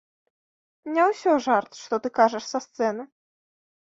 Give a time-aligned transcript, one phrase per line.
[0.93, 3.03] Не ўсё жарт, што ты кажаш са сцэны?